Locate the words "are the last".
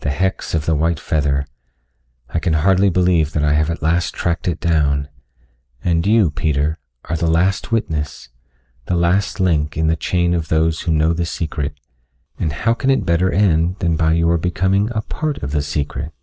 7.04-7.70